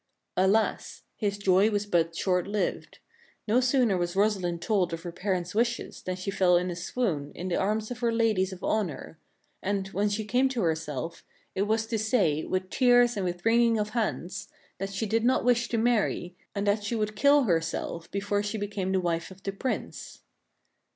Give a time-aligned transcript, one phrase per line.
[0.35, 1.03] Alas!
[1.15, 2.97] his joy was but short lived.
[3.47, 6.75] No sooner was Rosa lind told of her parents' wishes than she fell in a
[6.75, 9.19] swoon in the arms of her ladies of honor;
[9.61, 13.77] and, when she came to herself, it was to say, with tears and with wringing
[13.77, 14.47] of hands,
[14.79, 18.57] that she did not wish to marry, and that she would kill herself before she
[18.57, 20.23] became the wife of the Prince.